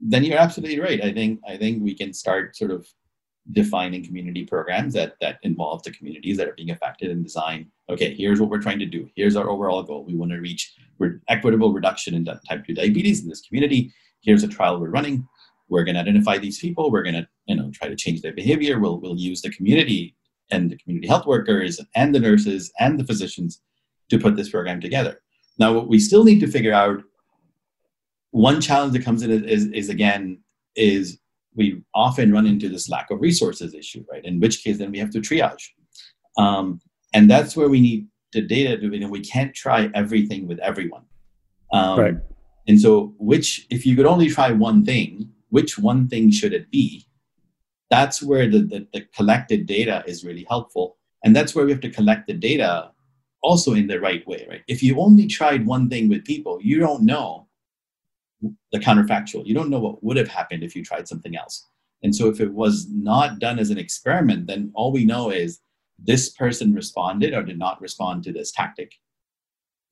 [0.01, 1.03] then you're absolutely right.
[1.03, 2.87] I think I think we can start sort of
[3.53, 8.15] defining community programs that that involve the communities that are being affected and design okay
[8.15, 9.09] here's what we're trying to do.
[9.17, 10.05] Here's our overall goal.
[10.05, 13.93] We want to reach re- equitable reduction in type 2 diabetes in this community.
[14.21, 15.27] Here's a trial we're running.
[15.69, 16.91] We're going to identify these people.
[16.91, 18.79] We're going to you know try to change their behavior.
[18.79, 20.15] We'll, we'll use the community
[20.51, 23.63] and the community health workers and the nurses and the physicians
[24.11, 25.21] to put this program together
[25.61, 27.03] now what we still need to figure out
[28.33, 30.41] one challenge that comes in is, is, is again
[30.75, 31.19] is
[31.55, 34.25] we often run into this lack of resources issue, right?
[34.25, 35.69] In which case, then we have to triage.
[36.39, 36.81] Um,
[37.13, 40.61] and that's where we need the data to, you know, we can't try everything with
[40.61, 41.03] everyone.
[41.73, 42.15] Um, right.
[42.69, 46.71] And so, which, if you could only try one thing, which one thing should it
[46.71, 47.05] be?
[47.91, 50.97] That's where the, the, the collected data is really helpful.
[51.25, 52.93] And that's where we have to collect the data
[53.43, 54.63] also in the right way, right?
[54.69, 57.47] If you only tried one thing with people, you don't know
[58.73, 59.47] the counterfactual.
[59.47, 61.67] You don't know what would have happened if you tried something else.
[62.03, 65.61] And so if it was not done as an experiment, then all we know is
[65.99, 68.95] this person responded or did not respond to this tactic.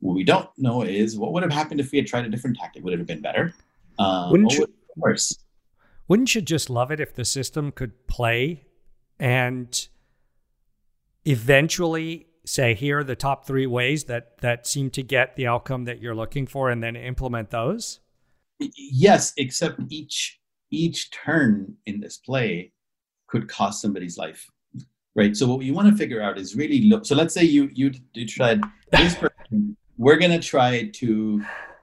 [0.00, 2.56] What we don't know is what would have happened if we had tried a different
[2.56, 2.84] tactic.
[2.84, 3.52] Would it have been better?
[3.98, 5.36] Um, wouldn't you, worse?
[6.06, 8.64] Wouldn't you just love it if the system could play
[9.18, 9.88] and
[11.26, 15.84] eventually say here are the top three ways that that seem to get the outcome
[15.84, 18.00] that you're looking for and then implement those?
[18.76, 22.72] yes, except each each turn in this play
[23.28, 24.46] could cost somebody's life,
[25.14, 25.36] right?
[25.36, 27.06] So what you want to figure out is really look.
[27.06, 28.60] So let's say you you, you tried
[28.92, 29.14] this
[29.48, 29.76] person.
[29.96, 31.42] We're gonna try to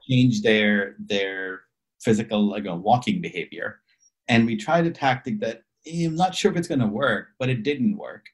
[0.09, 1.61] change their their
[2.01, 3.79] physical like a walking behavior,
[4.27, 7.49] and we tried a tactic that eh, I'm not sure if it's gonna work, but
[7.49, 8.25] it didn't work.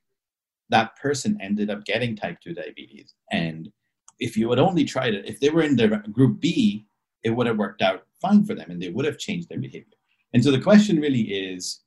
[0.71, 3.71] That person ended up getting type two diabetes, and
[4.21, 6.85] if you had only tried it, if they were in the group B,
[7.23, 9.97] it would have worked out fine for them and they would have changed their behavior.
[10.33, 11.81] And so the question really is,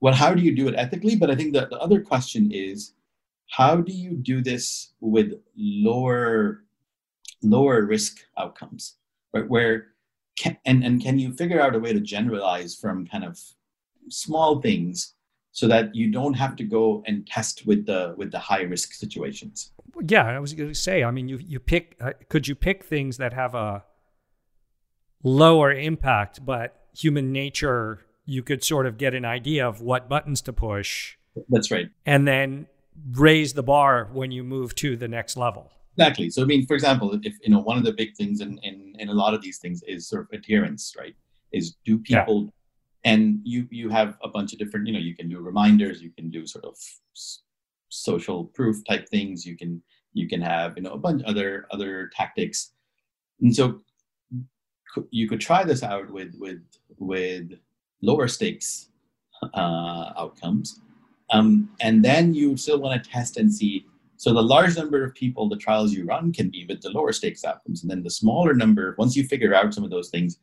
[0.00, 1.16] well, how do you do it ethically?
[1.16, 2.94] But I think that the other question is,
[3.50, 6.64] how do you do this with lower
[7.42, 8.96] lower risk outcomes,
[9.32, 9.48] right?
[9.48, 9.88] Where
[10.38, 13.38] can, and and can you figure out a way to generalize from kind of
[14.08, 15.14] small things
[15.52, 18.94] so that you don't have to go and test with the with the high risk
[18.94, 19.72] situations.
[20.06, 21.02] Yeah, I was going to say.
[21.02, 21.96] I mean, you you pick.
[22.00, 23.84] Uh, could you pick things that have a
[25.22, 28.06] lower impact, but human nature?
[28.26, 31.16] You could sort of get an idea of what buttons to push.
[31.48, 31.88] That's right.
[32.06, 32.68] And then
[33.12, 35.72] raise the bar when you move to the next level.
[35.96, 36.30] Exactly.
[36.30, 38.94] So I mean, for example, if you know one of the big things in in,
[38.98, 41.16] in a lot of these things is sort of adherence, right?
[41.52, 42.50] Is do people yeah
[43.04, 46.10] and you you have a bunch of different you know you can do reminders you
[46.10, 46.76] can do sort of
[47.90, 49.44] social proof type things.
[49.44, 49.82] You can
[50.14, 52.72] you can have you know a bunch other other tactics.
[53.40, 53.80] And so
[55.10, 56.62] you could try this out with with
[56.98, 57.52] with
[58.00, 58.88] lower stakes
[59.54, 60.80] uh, outcomes.
[61.32, 63.86] Um, and then you still want to test and see.
[64.16, 67.12] So the large number of people the trials you run can be with the lower
[67.12, 67.82] stakes outcomes.
[67.82, 70.38] And then the smaller number once you figure out some of those things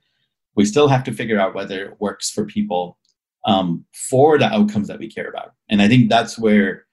[0.58, 2.98] we still have to figure out whether it works for people
[3.46, 5.54] um, for the outcomes that we care about.
[5.70, 6.86] And I think that's where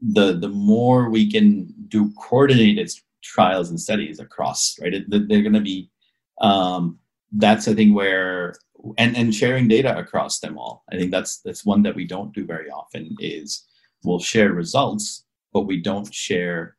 [0.00, 2.88] the the more we can do coordinated
[3.24, 4.94] trials and studies across, right?
[4.94, 5.90] It, they're going to be
[6.40, 7.00] um,
[7.32, 8.54] that's I think where
[8.96, 10.84] and and sharing data across them all.
[10.92, 13.16] I think that's that's one that we don't do very often.
[13.18, 13.66] Is
[14.04, 16.76] we'll share results, but we don't share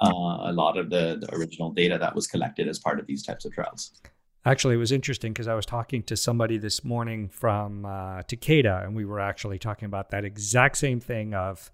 [0.00, 3.22] uh, a lot of the, the original data that was collected as part of these
[3.22, 4.00] types of trials.
[4.44, 8.84] Actually, it was interesting because I was talking to somebody this morning from uh, Takeda,
[8.84, 11.70] and we were actually talking about that exact same thing of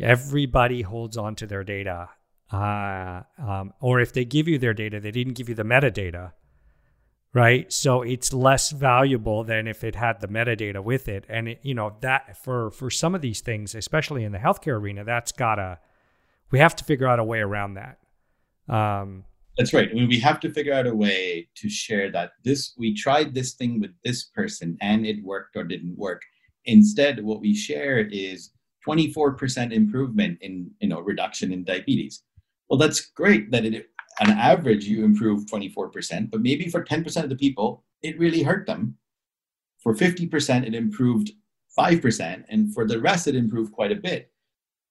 [0.00, 2.08] everybody holds on to their data.
[2.50, 6.32] Uh, um, or if they give you their data, they didn't give you the metadata,
[7.32, 7.72] right?
[7.72, 11.24] So it's less valuable than if it had the metadata with it.
[11.28, 14.78] And it, you know that for for some of these things, especially in the healthcare
[14.78, 15.78] arena, that's gotta
[16.50, 17.98] we have to figure out a way around that.
[18.68, 19.24] Um,
[19.56, 19.88] that's right.
[19.90, 23.34] I mean, we have to figure out a way to share that this we tried
[23.34, 26.22] this thing with this person and it worked or didn't work.
[26.66, 28.50] Instead, what we share is
[28.86, 32.22] 24% improvement in you know reduction in diabetes.
[32.68, 33.88] Well, that's great that it
[34.20, 38.66] on average you improve 24%, but maybe for 10% of the people it really hurt
[38.66, 38.96] them.
[39.82, 41.32] For 50% it improved
[41.78, 44.30] 5% and for the rest it improved quite a bit.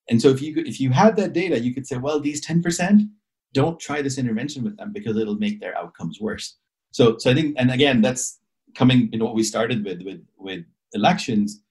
[0.10, 3.10] And so if you if you had that data, you could say, well, these 10%
[3.56, 6.58] don't try this intervention with them because it'll make their outcomes worse.
[6.92, 8.40] So, so I think, and again, that's
[8.76, 11.62] coming, you know, what we started with, with, with elections,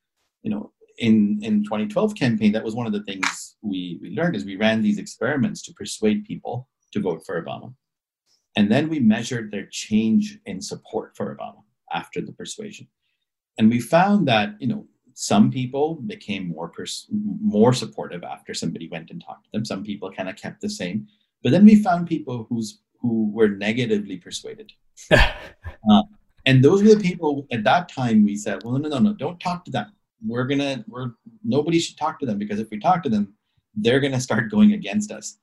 [0.42, 4.34] you know, in, in 2012 campaign, that was one of the things we, we learned
[4.34, 7.74] is we ran these experiments to persuade people to vote for Obama.
[8.56, 12.86] And then we measured their change in support for Obama after the persuasion.
[13.58, 18.88] And we found that, you know, some people became more pers- more supportive after somebody
[18.88, 19.64] went and talked to them.
[19.64, 21.06] Some people kind of kept the same.
[21.44, 24.72] But then we found people who's who were negatively persuaded.
[25.10, 26.02] uh,
[26.46, 29.38] and those were the people at that time we said, well, no, no, no, don't
[29.38, 29.92] talk to them.
[30.26, 31.10] We're gonna, we're
[31.44, 33.34] nobody should talk to them because if we talk to them,
[33.74, 35.36] they're gonna start going against us.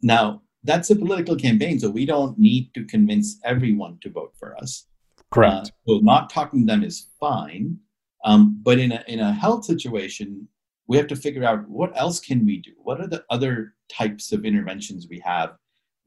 [0.00, 4.56] Now that's a political campaign, so we don't need to convince everyone to vote for
[4.58, 4.86] us.
[5.32, 5.54] Correct.
[5.66, 7.78] Uh, so not talking to them is fine,
[8.24, 10.46] um, but in a in a health situation,
[10.86, 14.32] we have to figure out what else can we do what are the other types
[14.32, 15.56] of interventions we have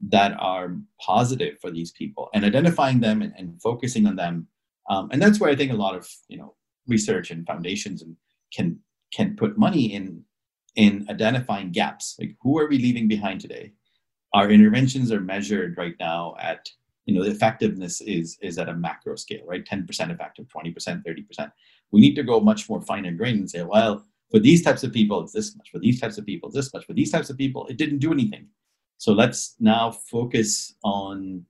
[0.08, 4.46] that are positive for these people and identifying them and, and focusing on them.
[4.90, 6.54] Um, and that's where i think a lot of you know
[6.86, 8.16] research and foundations and
[8.54, 8.78] can
[9.12, 10.22] can put money in
[10.76, 12.16] in identifying gaps.
[12.18, 13.72] Like who are we leaving behind today?
[14.34, 16.68] Our interventions are measured right now at
[17.06, 19.64] you know the effectiveness is is at a macro scale right?
[19.64, 21.52] 10% effective 20% 30%
[21.92, 24.92] we need to go much more finer grain and say well for these types of
[24.92, 25.70] people, it's this much.
[25.70, 26.84] For these types of people, this much.
[26.84, 28.48] For these types of people, it didn't do anything.
[28.98, 31.44] So let's now focus on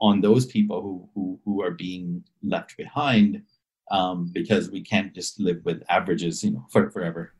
[0.00, 3.42] on those people who who, who are being left behind
[3.90, 7.34] um, because we can't just live with averages, you know, for, forever.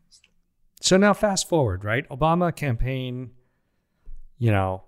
[0.81, 2.09] So now, fast forward, right?
[2.09, 3.33] Obama campaign,
[4.39, 4.85] you know,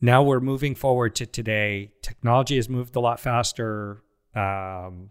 [0.00, 1.92] now we're moving forward to today.
[2.02, 4.02] Technology has moved a lot faster.
[4.34, 5.10] Um,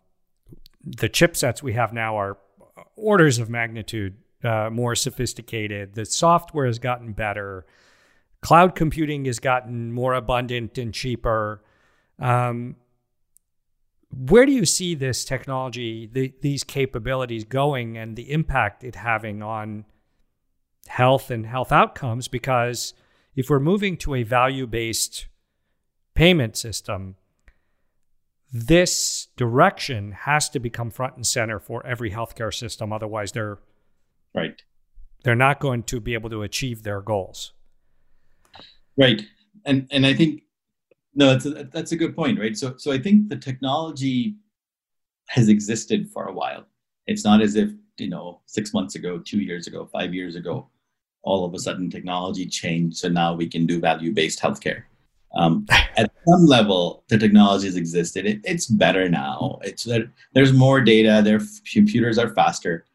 [0.83, 2.37] the chipsets we have now are
[2.95, 5.93] orders of magnitude uh, more sophisticated.
[5.93, 7.65] The software has gotten better.
[8.41, 11.63] Cloud computing has gotten more abundant and cheaper.
[12.19, 12.75] Um,
[14.11, 19.41] where do you see this technology, the, these capabilities going, and the impact it having
[19.41, 19.85] on
[20.87, 22.27] health and health outcomes?
[22.27, 22.93] Because
[23.35, 25.27] if we're moving to a value based
[26.13, 27.15] payment system,
[28.57, 32.93] this direction has to become front and center for every healthcare system.
[32.93, 33.59] Otherwise, they're
[34.33, 34.61] right.
[35.25, 37.51] They're not going to be able to achieve their goals.
[38.95, 39.21] Right,
[39.65, 40.43] and and I think
[41.15, 42.57] no, that's a, that's a good point, right?
[42.57, 44.37] So so I think the technology
[45.27, 46.65] has existed for a while.
[47.07, 50.69] It's not as if you know six months ago, two years ago, five years ago,
[51.23, 54.83] all of a sudden technology changed, so now we can do value-based healthcare.
[55.35, 55.65] Um,
[55.97, 58.25] at some level, the technology has existed.
[58.25, 59.59] It, it's better now.
[59.63, 61.21] It's that there's more data.
[61.23, 62.85] Their computers are faster.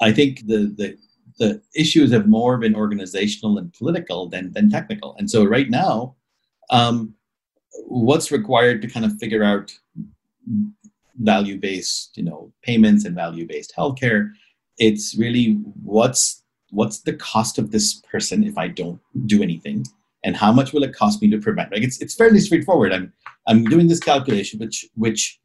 [0.00, 0.96] I think the the
[1.38, 5.16] the issues have more been organizational and political than than technical.
[5.18, 6.14] And so right now,
[6.70, 7.14] um,
[7.86, 9.72] what's required to kind of figure out
[11.16, 14.30] value based, you know, payments and value based healthcare?
[14.78, 19.84] It's really what's what's the cost of this person if I don't do anything,
[20.24, 21.70] and how much will it cost me to prevent?
[21.70, 22.92] Like it's it's fairly straightforward.
[22.92, 23.12] I'm
[23.46, 25.38] I'm doing this calculation, which which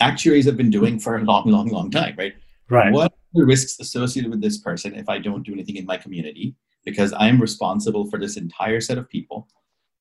[0.00, 2.34] actuaries have been doing for a long, long, long time, right?
[2.68, 2.92] Right.
[2.92, 5.96] What are the risks associated with this person if I don't do anything in my
[5.96, 6.54] community?
[6.84, 9.48] Because I'm responsible for this entire set of people.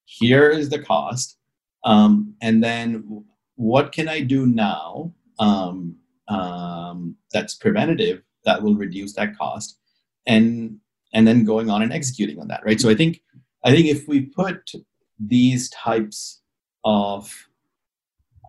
[0.06, 1.38] Here is the cost.
[1.84, 5.95] Um, and then what can I do now um,
[6.28, 9.78] um, that's preventative that will reduce that cost?
[10.26, 10.80] And
[11.13, 12.80] and then going on and executing on that, right?
[12.80, 13.22] So I think
[13.63, 14.72] I think if we put
[15.19, 16.41] these types
[16.86, 17.34] of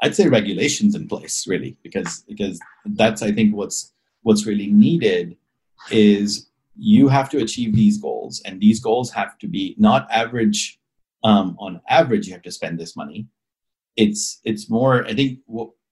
[0.02, 3.92] I'd say regulations in place, really, because because that's I think what's
[4.22, 5.36] what's really needed
[5.90, 10.78] is you have to achieve these goals, and these goals have to be not average.
[11.22, 13.28] Um, on average, you have to spend this money.
[13.96, 15.04] It's it's more.
[15.06, 15.40] I think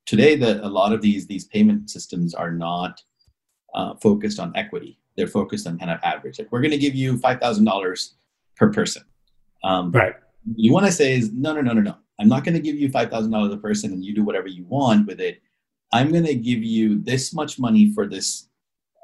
[0.06, 3.02] today that a lot of these these payment systems are not
[3.74, 4.98] uh, focused on equity.
[5.16, 6.38] They're focused on kind of average.
[6.38, 8.14] Like we're going to give you five thousand dollars
[8.56, 9.02] per person.
[9.64, 10.14] Um, right.
[10.56, 11.96] You want to say is no, no, no, no, no.
[12.20, 14.48] I'm not going to give you five thousand dollars a person and you do whatever
[14.48, 15.40] you want with it.
[15.92, 18.48] I'm going to give you this much money for this,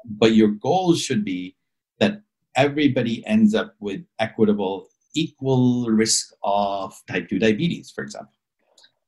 [0.05, 1.55] but your goal should be
[1.99, 2.21] that
[2.55, 8.33] everybody ends up with equitable, equal risk of type 2 diabetes, for example.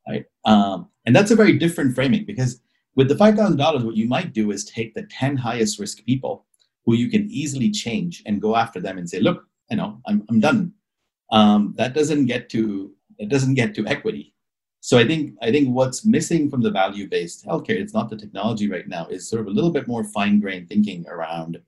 [0.09, 0.25] Right?
[0.45, 2.61] Um, and that's a very different framing because
[2.95, 6.45] with the $5,000, what you might do is take the 10 highest risk people
[6.85, 10.23] who you can easily change and go after them and say, look, you know, I'm,
[10.29, 10.73] I'm done.
[11.31, 14.33] Um, that doesn't get to it doesn't get to equity
[14.87, 18.69] so I think I think what's missing from the value-based healthcare, it's not the technology
[18.69, 21.59] right now, is sort of a little bit more fine-grained thinking around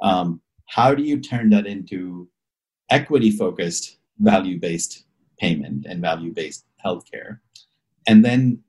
[0.00, 2.26] um, how do you turn that into
[2.88, 5.04] equity-focused value-based
[5.38, 7.40] payment and value-based healthcare,
[8.06, 8.60] and then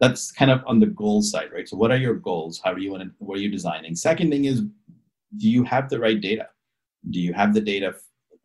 [0.00, 1.68] that's kind of on the goal side, right?
[1.68, 2.60] So what are your goals?
[2.64, 3.10] How do you want to?
[3.18, 3.94] What are you designing?
[3.94, 4.62] Second thing is,
[5.36, 6.48] do you have the right data?
[7.10, 7.94] Do you have the data?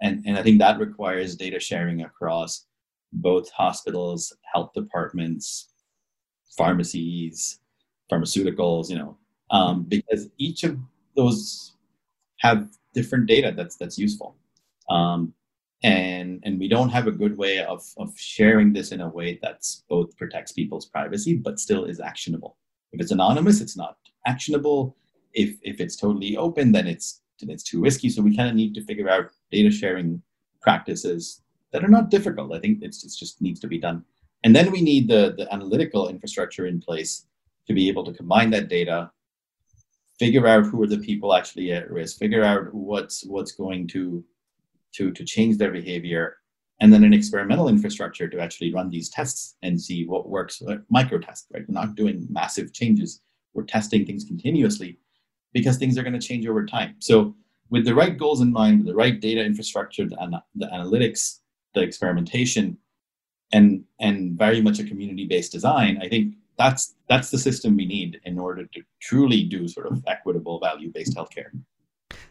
[0.03, 2.65] And and I think that requires data sharing across
[3.13, 5.69] both hospitals, health departments,
[6.57, 7.59] pharmacies,
[8.11, 9.17] pharmaceuticals, you know,
[9.49, 10.77] um, because each of
[11.15, 11.77] those
[12.39, 14.35] have different data that's that's useful.
[14.89, 15.33] Um,
[15.83, 19.39] and and we don't have a good way of, of sharing this in a way
[19.41, 22.57] that's both protects people's privacy but still is actionable.
[22.91, 24.97] If it's anonymous, it's not actionable.
[25.33, 28.09] If if it's totally open, then it's then it's too risky.
[28.09, 30.21] So we kind of need to figure out data sharing
[30.61, 32.53] practices that are not difficult.
[32.53, 34.03] I think it's, it's just needs to be done.
[34.43, 37.25] And then we need the, the analytical infrastructure in place
[37.67, 39.11] to be able to combine that data,
[40.19, 44.23] figure out who are the people actually at risk, figure out what's what's going to
[44.93, 46.37] to to change their behavior,
[46.81, 50.61] and then an experimental infrastructure to actually run these tests and see what works.
[50.61, 51.63] Like micro tests, right?
[51.67, 53.21] We're not doing massive changes.
[53.53, 54.99] We're testing things continuously
[55.53, 56.95] because things are going to change over time.
[56.99, 57.35] So
[57.69, 61.39] with the right goals in mind, with the right data infrastructure, the, the analytics,
[61.73, 62.77] the experimentation
[63.53, 67.85] and and very much a community based design i think that's that's the system we
[67.85, 71.51] need in order to truly do sort of equitable value based healthcare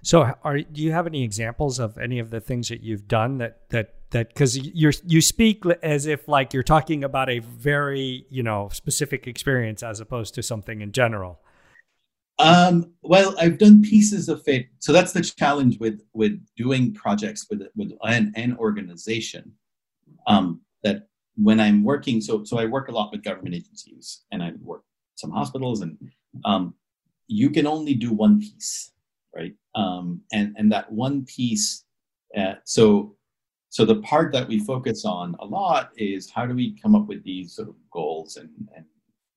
[0.03, 3.39] so are do you have any examples of any of the things that you've done
[3.39, 8.27] that that that because you're you speak as if like you're talking about a very
[8.31, 11.41] you know specific experience as opposed to something in general
[12.43, 14.67] um, well, I've done pieces of it.
[14.81, 19.53] So that's the challenge with with doing projects with with an, an organization.
[20.27, 24.43] Um, that when I'm working, so so I work a lot with government agencies, and
[24.43, 24.83] I work
[25.15, 25.97] some hospitals, and
[26.45, 26.75] um,
[27.29, 28.91] you can only do one piece,
[29.35, 29.55] right?
[29.77, 31.85] Um, and and that one piece.
[32.37, 33.15] Uh, so
[33.69, 37.07] so the part that we focus on a lot is how do we come up
[37.07, 38.85] with these sort of goals and and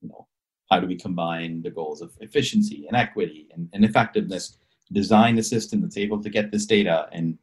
[0.01, 0.27] you know
[0.69, 4.57] how do we combine the goals of efficiency and equity and, and effectiveness
[4.91, 7.37] design a system that's able to get this data and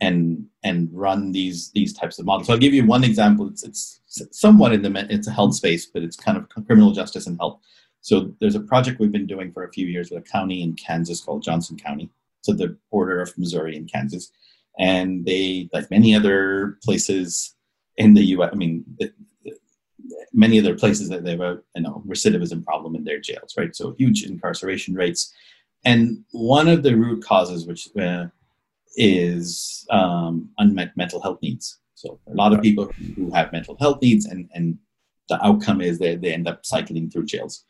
[0.00, 2.46] and and run these these types of models.
[2.46, 3.48] So i'll give you one example.
[3.48, 4.00] It's it's
[4.32, 7.60] somewhat in the it's a health space but it's kind of criminal justice and health.
[8.00, 10.74] So there's a project we've been doing for a few years with a county in
[10.74, 12.10] kansas called johnson county.
[12.42, 14.32] So the border of missouri and kansas.
[14.78, 17.54] And they like many other places
[17.96, 18.84] in the us i mean
[20.32, 23.74] many other places that they have a you know recidivism problem in their jails, right?
[23.74, 25.32] So huge incarceration rates.
[25.84, 28.26] and one of the root causes, which uh,
[28.96, 31.78] is um, unmet mental health needs.
[31.94, 32.86] So a lot of people
[33.16, 34.78] who have mental health needs, and and
[35.28, 37.64] the outcome is they they end up cycling through jails.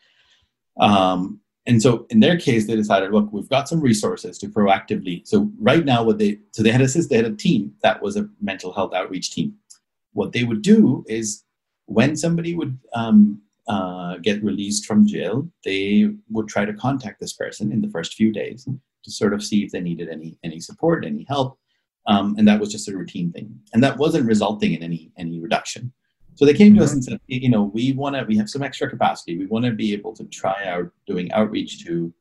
[0.80, 5.26] Um, and so in their case, they decided, look, we've got some resources to proactively.
[5.26, 8.16] So right now, what they so they had a they had a team that was
[8.16, 9.54] a mental health outreach team.
[10.12, 11.44] What they would do is
[11.86, 17.32] when somebody would um, uh, get released from jail, they would try to contact this
[17.32, 18.68] person in the first few days
[19.04, 21.58] to sort of see if they needed any any support, any help,
[22.06, 25.40] um, and that was just a routine thing, and that wasn't resulting in any any
[25.40, 25.92] reduction.
[26.34, 26.96] So they came to us mm-hmm.
[26.96, 29.36] and said, you know, we want to, we have some extra capacity.
[29.36, 32.12] We want to be able to try out doing outreach to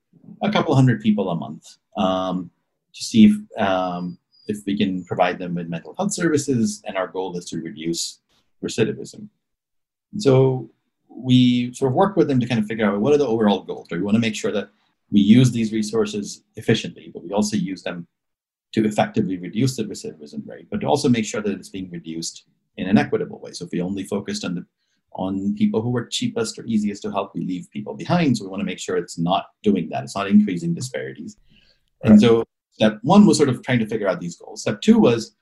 [0.42, 1.66] a couple hundred people a month
[1.98, 2.52] um,
[2.94, 6.82] to see if um, if we can provide them with mental health services.
[6.86, 8.20] And our goal is to reduce
[8.64, 9.30] recidivism.
[10.18, 10.70] So
[11.10, 13.64] we sort of work with them to kind of figure out what are the overall
[13.64, 13.88] goals.
[13.92, 14.70] We want to make sure that
[15.12, 18.08] we use these resources efficiently, but we also use them
[18.74, 22.46] to effectively reduce the recidivism rate, but to also make sure that it's being reduced
[22.78, 23.52] in an equitable way.
[23.52, 24.66] So if we only focused on the
[25.14, 28.38] on people who were cheapest or easiest to help, we leave people behind.
[28.38, 30.04] So we want to make sure it's not doing that.
[30.04, 31.36] It's not increasing disparities.
[32.02, 32.12] Right.
[32.12, 34.62] And so step one was sort of trying to figure out these goals.
[34.62, 35.36] Step two was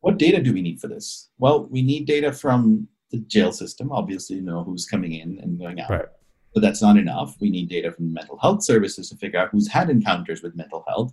[0.00, 1.30] what data do we need for this?
[1.38, 5.58] Well, we need data from the jail system, obviously, you know who's coming in and
[5.58, 5.90] going out.
[5.90, 6.06] Right.
[6.54, 7.36] But that's not enough.
[7.40, 10.84] We need data from mental health services to figure out who's had encounters with mental
[10.88, 11.12] health.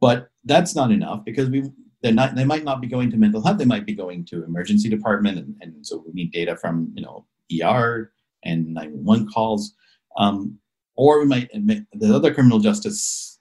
[0.00, 1.70] But that's not enough because we
[2.02, 4.44] they're not they might not be going to mental health they might be going to
[4.44, 7.26] emergency department and, and so we need data from you know
[7.62, 8.12] er
[8.44, 9.74] and 911 calls
[10.16, 10.58] um,
[10.96, 13.38] or we might admit the other criminal justice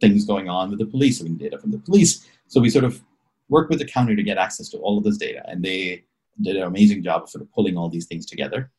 [0.00, 2.70] things going on with the police so we need data from the police so we
[2.70, 3.00] sort of
[3.48, 6.02] work with the county to get access to all of this data and they
[6.42, 8.70] did an amazing job of sort of pulling all these things together.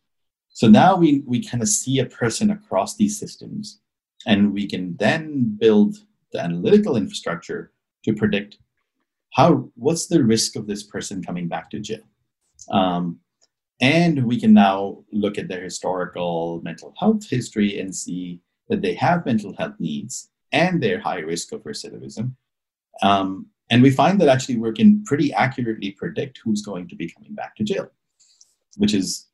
[0.50, 3.80] So now we we kind of see a person across these systems
[4.26, 5.98] and we can then build
[6.32, 7.72] the analytical infrastructure
[8.06, 8.58] to predict
[9.34, 12.04] how what's the risk of this person coming back to jail?
[12.70, 13.20] Um,
[13.82, 18.94] and we can now look at their historical mental health history and see that they
[18.94, 22.34] have mental health needs and their high risk of recidivism.
[23.02, 27.10] Um, and we find that actually we can pretty accurately predict who's going to be
[27.10, 27.90] coming back to jail
[28.78, 29.28] which is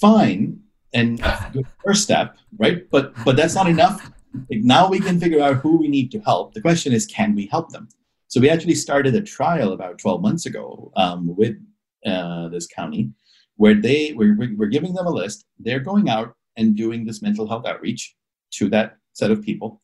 [0.00, 0.58] fine
[0.92, 1.24] and
[1.84, 4.10] first step right but but that's not enough
[4.50, 7.34] like now we can figure out who we need to help the question is can
[7.34, 7.88] we help them
[8.28, 11.56] so we actually started a trial about 12 months ago um, with
[12.04, 13.10] uh, this county
[13.56, 15.46] where they we're, we're giving them a list.
[15.58, 18.14] They're going out and doing this mental health outreach
[18.52, 19.82] to that set of people.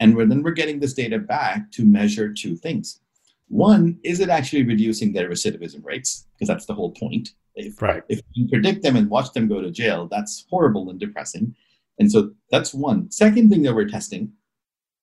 [0.00, 3.00] And we're, then we're getting this data back to measure two things.
[3.52, 6.26] One, is it actually reducing their recidivism rates?
[6.32, 7.34] Because that's the whole point.
[7.54, 8.02] If, right.
[8.08, 11.54] if you predict them and watch them go to jail, that's horrible and depressing.
[11.98, 13.10] And so that's one.
[13.10, 14.32] Second thing that we're testing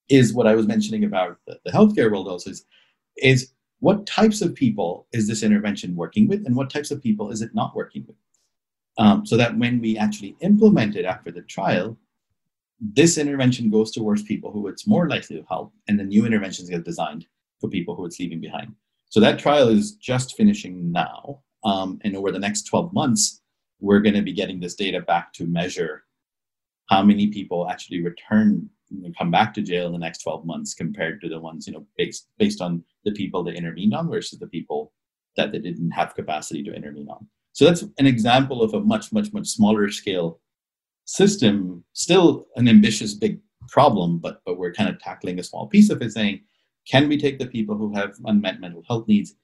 [0.08, 2.64] is what I was mentioning about the, the healthcare world also is
[3.18, 7.30] is what types of people is this intervention working with and what types of people
[7.30, 8.16] is it not working with?
[8.98, 11.96] Um, so that when we actually implement it after the trial,
[12.80, 16.68] this intervention goes towards people who it's more likely to help, and the new interventions
[16.68, 17.26] get designed
[17.60, 18.74] for people who it's leaving behind.
[19.08, 21.40] So that trial is just finishing now.
[21.64, 23.42] Um, and over the next 12 months,
[23.80, 26.04] we're going to be getting this data back to measure
[26.88, 30.74] how many people actually return and come back to jail in the next 12 months
[30.74, 34.38] compared to the ones you know based based on the people they intervened on versus
[34.38, 34.92] the people
[35.36, 39.12] that they didn't have capacity to intervene on so that's an example of a much
[39.12, 40.40] much much smaller scale
[41.04, 45.90] system still an ambitious big problem but but we're kind of tackling a small piece
[45.90, 46.40] of it saying
[46.88, 49.34] can we take the people who have unmet mental health needs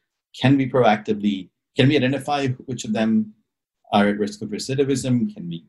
[0.41, 3.33] can we proactively can we identify which of them
[3.93, 5.65] are at risk of recidivism can we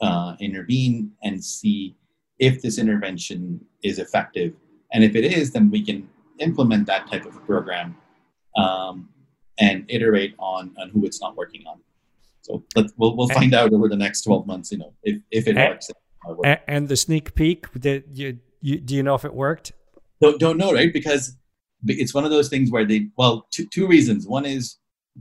[0.00, 1.96] uh, intervene and see
[2.38, 4.54] if this intervention is effective.
[4.92, 6.08] And if it is, then we can
[6.38, 7.96] implement that type of program
[8.56, 9.10] um,
[9.60, 11.80] and iterate on, on who it's not working on.
[12.40, 12.64] So
[12.96, 15.70] we'll, we'll find out over the next 12 months, you know, if, if it and,
[15.70, 15.90] works.
[16.66, 19.72] And the sneak peek, did you, you, do you know if it worked?
[20.20, 20.92] Don't, don't know, right?
[20.92, 21.36] Because
[21.86, 24.26] it's one of those things where they, well, two, two reasons.
[24.26, 24.76] One is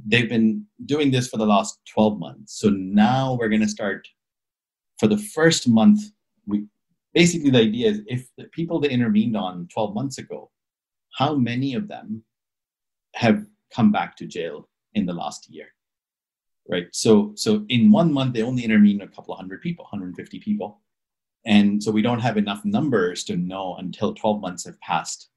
[0.06, 2.60] they've been doing this for the last 12 months.
[2.60, 4.08] So now we're going to start
[5.00, 6.02] for the first month,
[6.45, 6.66] we,
[7.14, 10.52] basically the idea is if the people that intervened on 12 months ago,
[11.18, 12.24] how many of them
[13.16, 15.68] have come back to jail in the last year?
[16.70, 16.88] Right.
[16.91, 20.82] So so in one month they only intervened a couple of hundred people, 150 people.
[21.50, 25.30] And so we don't have enough numbers to know until 12 months have passed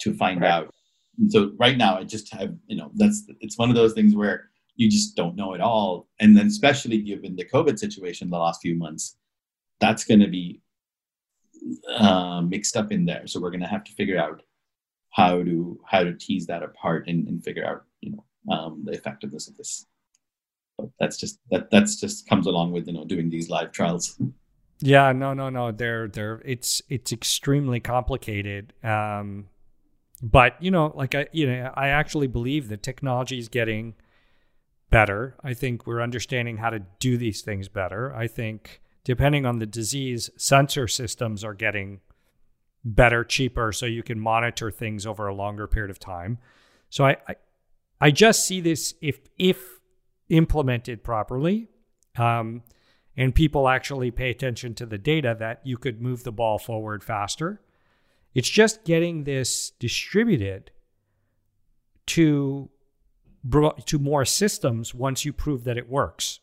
[0.00, 0.50] to find right.
[0.50, 0.70] out.
[1.18, 4.14] And so right now I just have, you know, that's it's one of those things
[4.14, 6.08] where you just don't know it all.
[6.20, 9.16] And then especially given the COVID situation the last few months,
[9.80, 10.60] that's going to be
[11.96, 13.26] uh, mixed up in there.
[13.26, 14.42] So we're going to have to figure out
[15.10, 18.92] how to how to tease that apart and, and figure out you know um, the
[18.92, 19.86] effectiveness of this.
[20.76, 24.20] But that's just that that's just comes along with you know doing these live trials.
[24.80, 25.72] Yeah, no, no, no.
[25.72, 28.72] They're they're it's it's extremely complicated.
[28.82, 29.46] Um,
[30.22, 33.94] but you know, like I you know, I actually believe that technology is getting
[34.90, 35.36] better.
[35.42, 38.14] I think we're understanding how to do these things better.
[38.14, 42.00] I think depending on the disease, sensor systems are getting
[42.84, 46.38] better, cheaper, so you can monitor things over a longer period of time.
[46.88, 47.36] So I, I,
[48.00, 49.80] I just see this if if
[50.28, 51.68] implemented properly,
[52.16, 52.62] um,
[53.16, 57.02] and people actually pay attention to the data, that you could move the ball forward
[57.02, 57.60] faster.
[58.34, 60.70] It's just getting this distributed
[62.06, 62.70] to
[63.84, 66.40] to more systems once you prove that it works.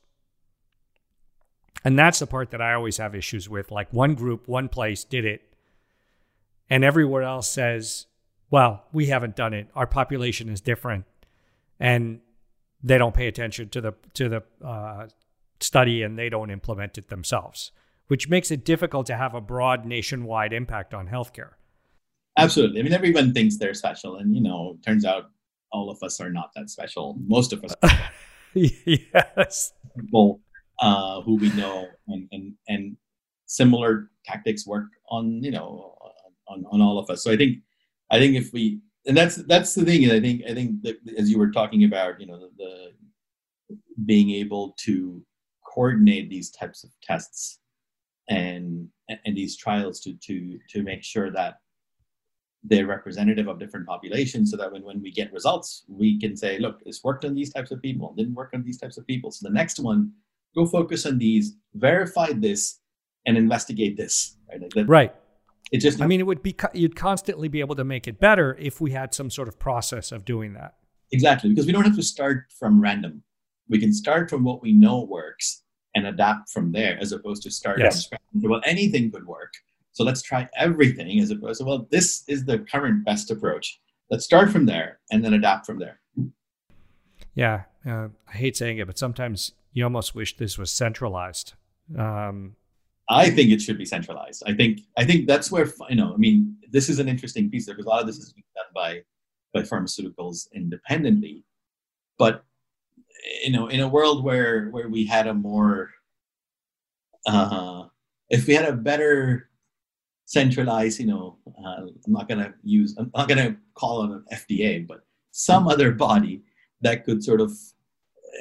[1.84, 3.72] And that's the part that I always have issues with.
[3.72, 5.42] Like one group, one place did it,
[6.70, 8.08] and everywhere else says,
[8.50, 9.68] well, we haven't done it.
[9.76, 11.06] Our population is different.
[11.80, 12.22] And
[12.82, 15.08] they don't pay attention to the to the uh,
[15.60, 17.72] study and they don't implement it themselves,
[18.08, 21.52] which makes it difficult to have a broad nationwide impact on healthcare.
[22.38, 22.80] Absolutely.
[22.80, 25.26] I mean, everyone thinks they're special, and you know, turns out
[25.72, 27.16] all of us are not that special.
[27.28, 27.76] Most of us,
[28.54, 30.42] yes, people
[30.80, 32.98] uh, who we know, and, and and
[33.46, 35.96] similar tactics work on you know
[36.48, 37.24] on, on all of us.
[37.24, 37.60] So I think
[38.10, 40.10] I think if we and that's that's the thing.
[40.10, 42.92] I think I think that as you were talking about, you know, the,
[43.70, 45.22] the being able to
[45.74, 47.60] coordinate these types of tests
[48.30, 48.88] and
[49.26, 51.56] and these trials to to to make sure that
[52.66, 56.58] they're representative of different populations so that when, when we get results we can say
[56.60, 59.32] look it's worked on these types of people didn't work on these types of people
[59.32, 60.12] so the next one
[60.56, 62.80] go focus on these verify this
[63.26, 65.14] and investigate this right that, right
[65.74, 68.56] it just I mean it would be you'd constantly be able to make it better
[68.60, 70.76] if we had some sort of process of doing that.
[71.12, 73.24] Exactly, because we don't have to start from random.
[73.70, 75.63] We can start from what we know works
[75.96, 78.06] and adapt from there as opposed to start yes.
[78.06, 78.22] scratch.
[78.34, 79.54] Well, anything could work.
[79.92, 83.80] So let's try everything as opposed to, well, this is the current best approach.
[84.10, 86.00] Let's start from there and then adapt from there.
[87.36, 91.54] Yeah, uh, I hate saying it, but sometimes you almost wish this was centralized.
[91.98, 92.56] Um,
[93.10, 94.44] I think it should be centralized.
[94.46, 96.14] I think I think that's where you know.
[96.14, 98.66] I mean, this is an interesting piece because a lot of this is being done
[98.74, 99.02] by
[99.54, 101.44] by pharmaceuticals independently,
[102.18, 102.46] but
[103.44, 105.92] you know, in a world where where we had a more,
[107.28, 107.86] uh,
[108.30, 109.50] if we had a better
[110.26, 114.88] centralized, you know, uh, I'm not gonna use, I'm not gonna call it an FDA,
[114.88, 116.44] but some other body
[116.82, 117.52] that could sort of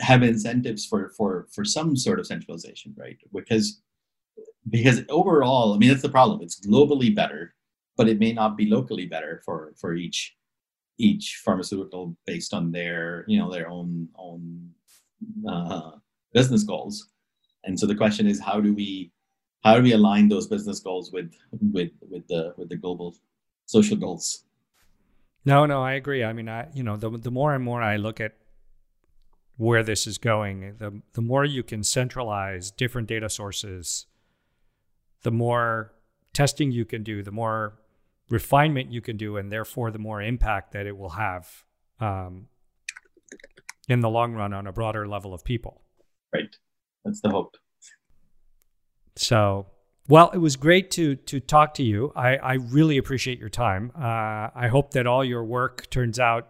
[0.00, 3.18] have incentives for for for some sort of centralization, right?
[3.32, 3.82] Because
[4.70, 6.40] because overall, I mean, that's the problem.
[6.42, 7.54] It's globally better,
[7.96, 10.36] but it may not be locally better for for each
[10.98, 14.70] each pharmaceutical based on their you know their own own
[15.48, 15.92] uh,
[16.32, 17.08] business goals.
[17.64, 19.12] And so the question is, how do we
[19.64, 21.32] how do we align those business goals with
[21.72, 23.16] with with the with the global
[23.66, 24.44] social goals?
[25.44, 26.22] No, no, I agree.
[26.24, 28.34] I mean, I you know the the more and more I look at
[29.56, 34.06] where this is going, the the more you can centralize different data sources
[35.22, 35.92] the more
[36.32, 37.78] testing you can do, the more
[38.32, 41.64] refinement you can do, and therefore the more impact that it will have
[42.00, 42.46] um,
[43.88, 45.82] in the long run on a broader level of people.
[46.32, 46.56] Right.
[47.04, 47.56] That's the hope.
[49.16, 49.66] So,
[50.08, 52.12] well, it was great to to talk to you.
[52.16, 53.92] I, I really appreciate your time.
[53.94, 56.48] Uh, I hope that all your work turns out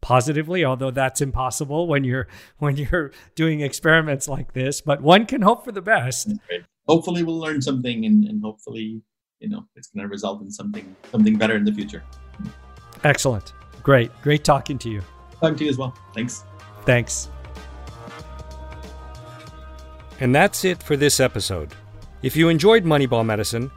[0.00, 4.80] positively, although that's impossible when you're when you're doing experiments like this.
[4.80, 6.32] But one can hope for the best
[6.86, 9.02] hopefully we'll learn something and, and hopefully
[9.42, 12.02] you know it's going to result in something something better in the future.
[13.04, 13.52] Excellent.
[13.82, 14.10] Great.
[14.22, 15.02] Great talking to you.
[15.40, 15.94] Talking to you as well.
[16.14, 16.44] Thanks.
[16.86, 17.28] Thanks.
[20.20, 21.74] And that's it for this episode.
[22.22, 23.70] If you enjoyed moneyball medicine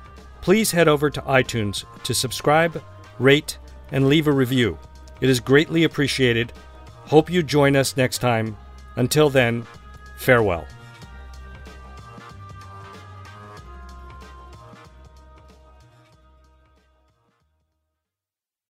[0.46, 2.80] please head over to itunes to subscribe
[3.18, 3.58] rate
[3.92, 4.78] and leave a review.
[5.20, 6.54] It is greatly appreciated.
[7.06, 8.56] Hope you join us next time.
[8.96, 9.66] Until then
[10.18, 10.68] farewell